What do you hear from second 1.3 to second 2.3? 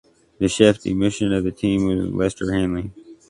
of the team was